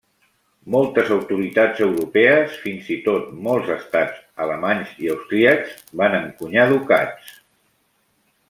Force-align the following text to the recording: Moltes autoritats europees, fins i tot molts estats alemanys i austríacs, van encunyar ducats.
Moltes 0.75 1.11
autoritats 1.15 1.83
europees, 1.87 2.55
fins 2.63 2.89
i 2.97 2.97
tot 3.09 3.29
molts 3.49 3.69
estats 3.75 4.41
alemanys 4.47 4.97
i 5.05 5.13
austríacs, 5.17 5.77
van 6.03 6.21
encunyar 6.25 6.67
ducats. 6.73 7.33